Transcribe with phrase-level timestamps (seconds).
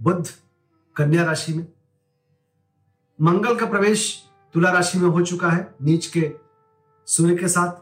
[0.00, 0.28] बुद्ध
[0.96, 1.66] कन्या राशि में।
[3.20, 6.32] मंगल का प्रवेश तुला राशि में हो चुका है, नीच के
[7.06, 7.72] सूर्य के साथ,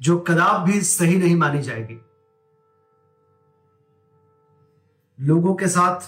[0.00, 2.00] जो कदाप भी सही नहीं मानी जाएगी।
[5.20, 6.00] लोगों के साथ,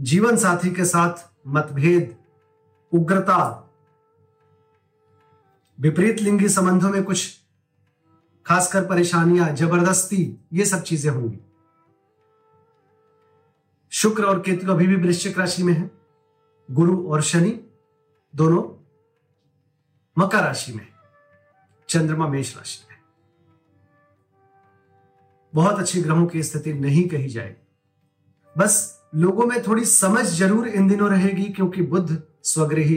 [0.00, 2.16] जीवन साथी के साथ मतभेद,
[2.92, 3.60] उग्रता,
[5.80, 7.40] विपरीत लिंगी संबंधों में कुछ
[8.46, 11.38] खासकर परेशानियाँ, ज़बरदस्ती, ये सब चीज़ें होंगी।
[14.04, 15.90] शुक्र और केतु अभी भी वृश्चिक राशि में है।
[16.70, 17.50] गुरु और शनि
[18.34, 18.62] दोनों
[20.16, 20.86] मकर राशि में
[21.88, 22.98] चंद्रमा मेष राशि में
[25.54, 30.88] बहुत अच्छी ग्रहों की स्थिति नहीं कही जाएगी। बस लोगों में थोड़ी समझ ज़रूर इन
[30.88, 32.96] दिनों रहेगी क्योंकि बुद्ध स्वग्रही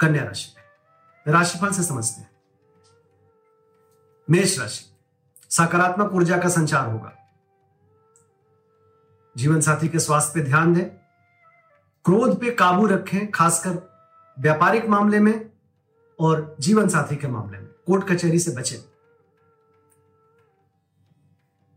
[0.00, 2.30] कन्या राशि में राशिफल से समझते हैं।
[4.28, 4.84] मेष राशि,
[5.50, 7.12] सकारात्मक ऊर्जा का संचार होगा।
[9.36, 10.84] जीवन साथी के स्वास्थ्य पे ध्यान दें।
[12.04, 13.96] क्रोध पे काबू रखें, खासकर
[14.38, 15.50] व्यापारिक मामले में
[16.20, 18.78] और जीवन साथी के मामले में। कोर्ट कचहरी से बचें।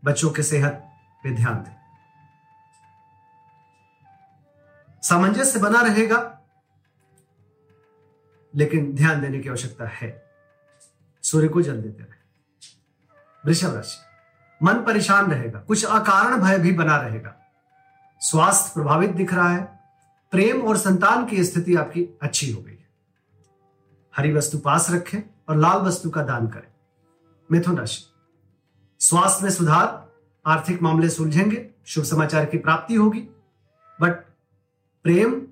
[0.04, 0.72] बच्चों के सेहत
[1.24, 1.76] पे ध्यान दें।
[5.02, 6.40] सामंजस्य बना रहेगा,
[8.54, 10.30] लेकिन ध्यान देने की आवश्यकता है।
[11.22, 12.20] सूर्य को जल देते रहे।
[13.46, 13.98] वृषभ राशि।
[14.62, 17.36] मन परेशान रहेगा। कुछ अकारण भय भी बना रहेगा।
[18.20, 19.80] स्वास्थ्य प्रभावित दिख रहा है,
[20.30, 22.88] प्रेम और संतान की स्थिति आपकी अच्छी हो गई है।
[24.16, 26.72] हरी वस्तु पास रखें और लाल वस्तु का दान करें।
[27.52, 28.04] मिथुन राशि।
[28.98, 30.12] स्वास्थ्य में सुधार,
[30.46, 33.20] आर्थिक मामले सुलझेंगे, शुभ समाचार की प्राप्ति होगी
[34.00, 34.24] बट
[35.02, 35.46] प्रेम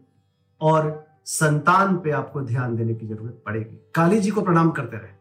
[0.60, 5.12] और संतान पे आपको ध्यान देने की ज़रूरत पड़ेगी। काली जी को प्रणाम करते रहे।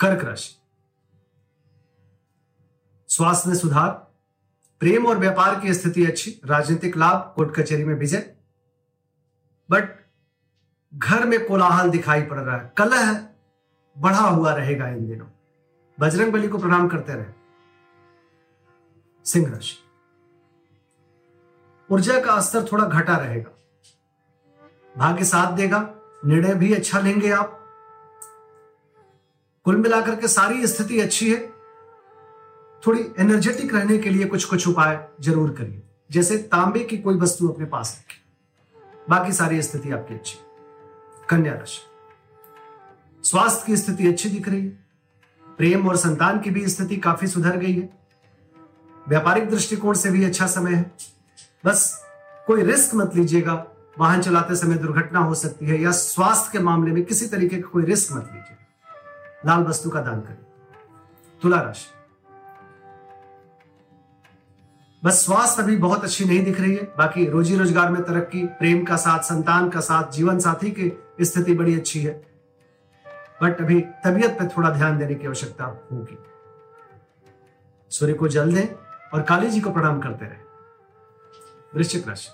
[0.00, 0.54] कर्क राशि।
[3.08, 4.03] स्वास्थ्य में सुधार
[4.84, 8.34] प्रेम और व्यापार की स्थिति अच्छी, राजनीतिक लाभ, कोर्ट कचहरी में विजय।
[9.70, 10.06] बट
[10.94, 13.28] घर में कोलाहल दिखाई पड़ रहा है, कलह
[13.98, 15.26] बढ़ा हुआ रहेगा इन दिनों।
[16.00, 17.26] बजरंग बली को प्रणाम करते रहे।
[19.24, 19.76] सिंह राशि।
[21.90, 23.58] ऊर्जा का स्तर थोड़ा घटा रहेगा।
[24.98, 27.64] भाग्य साथ देगा, निर्णय भी अच्छा लेंगे आप।
[29.64, 31.53] कुल मिलाकर के सारी स्थिति अच्छी है।
[32.86, 37.48] थोड़ी एनर्जेटिक रहने के लिए कुछ कुछ उपाय ज़रूर करिए। जैसे तांबे की कोई वस्तु
[37.48, 38.22] अपने पास रखें
[39.10, 40.38] बाकी सारी स्थिति आपकी अच्छी।
[41.28, 41.80] कन्या राशि।
[43.24, 44.84] स्वास्थ्य की स्थिति अच्छी दिख रही है।
[45.58, 47.88] प्रेम और संतान की भी स्थिति काफ़ी सुधर गई है।
[49.06, 50.90] व्यापारिक दृष्टिकोण से भी अच्छा समय है।
[51.64, 52.04] बस
[52.46, 53.54] कोई रिस्क मत लीजिएगा।
[53.98, 57.68] वाहन चलाते समय दुर्घटना हो सकती है या स्वास्थ्य के मामले में किसी तरीके का
[57.68, 58.56] कोई रिस्क मत लीजिए।
[59.46, 60.38] लाल वस्तु का दान करें
[61.42, 61.86] तुला राशि।
[65.04, 68.84] बस स्वास्थ्य अभी बहुत अच्छी नहीं दिख रही है। बाकी रोजी रोज़गार में तरक्की, प्रेम
[68.84, 72.12] का साथ, संतान का साथ, जीवन साथी की स्थिति बड़ी अच्छी है।
[73.42, 76.18] बट अभी तबीयत पर थोड़ा ध्यान देने की आवश्यकता होगी।
[77.90, 78.66] सूर्य को जल दें
[79.14, 80.38] और काली जी को प्रणाम करते रहे।
[81.74, 82.30] वृश्चिक राशि।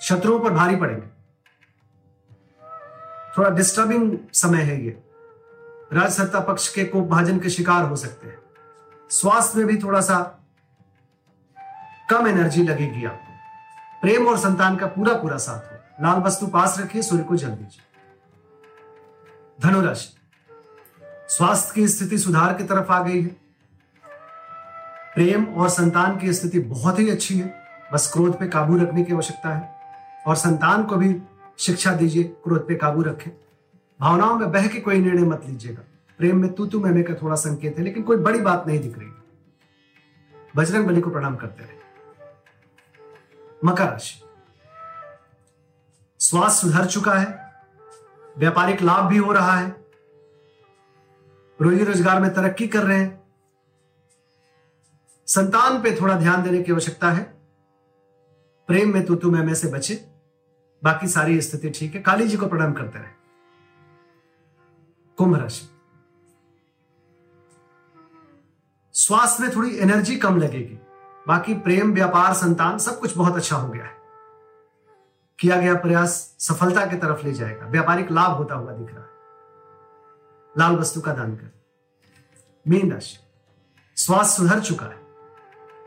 [0.00, 1.06] शत्रुओं पर भारी पड़ेंगे।
[3.38, 5.02] थोड़ा डिस्टर्बिंग समय है ये।
[5.92, 8.38] राजसत्ता पक्ष के कोप भाजन के शिकार हो सकते हैं।
[9.10, 10.41] स्वास्थ्य में भी थोड़ा सा
[12.10, 13.32] कम एनर्जी लगेगी आपको।
[14.02, 17.48] प्रेम और संतान का पूरा पूरा साथ हो। लाल वस्तु पास रखिए, सूर्य को जल
[17.48, 17.82] दीजिए।
[19.60, 20.16] धनुराशि।
[21.28, 23.28] स्वास्थ्य की स्थिति सुधार की तरफ़ आ गई है।
[25.14, 27.62] प्रेम और संतान की स्थिति बहुत ही अच्छी है।
[27.92, 29.74] बस क्रोध पे काबू रखने की आवश्यकता है।
[30.26, 31.22] और संतान को भी
[31.58, 33.30] शिक्षा दीजिए, क्रोध पे काबू रखें।
[34.00, 35.82] भावनाओं में बह के कोई निर्णय मत लीजिएगा।
[36.18, 38.98] प्रेम में तू तू मैं का थोड़ा संकेत है, लेकिन कोई बड़ी बात नहीं दिख
[38.98, 39.08] रही।
[40.56, 41.81] बजरंग बली को प्रणाम करते रहे।
[43.64, 44.20] मकर राशि
[46.20, 47.26] स्वास्थ्य सुधर चुका है,
[48.38, 49.68] व्यापारिक लाभ भी हो रहा है,
[51.60, 53.20] रोजी रोज़गार में तरक्की कर रहे हैं।
[55.28, 57.22] संतान पे थोड़ा ध्यान देने की आवश्यकता है।
[58.68, 59.94] प्रेम में तू तू मैं से बचे,
[60.82, 63.10] बाकी सारी स्थिति ठीक है। काली जी को प्रणाम करते रहे।
[65.18, 65.68] कुंभ राशि।
[68.94, 70.78] स्वास्थ्य में थोड़ी एनर्जी कम लगेगी।
[71.28, 73.96] बाकी प्रेम, व्यापार, संतान, सब कुछ बहुत अच्छा हो गया है।
[75.38, 79.08] किया गया प्रयास सफलता की तरफ़ ले जाएगा। व्यापारिक लाभ होता हुआ दिख रहा है।
[80.58, 81.50] लाल वस्तु का दान कर।
[82.68, 83.18] मीन राशि।
[83.96, 84.96] स्वास्थ्य सुधर चुका है।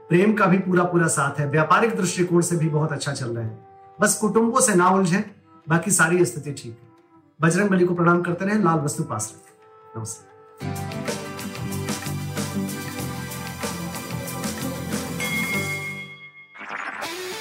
[0.10, 3.46] प्रेम का भी पूरा पूरा साथ है। व्यापारिक दृष्टिकोण से भी बहुत अच्छा चल रहे
[3.46, 3.68] हैं।
[4.02, 5.36] बस कुटुंबों से ना उलझे।
[5.70, 6.90] बाकी सारी स्थिति ठीक है।
[7.42, 10.35] बजरंग बली को प्रणाम करते रहे। लाल वस्तु पास रखें। नमस्कार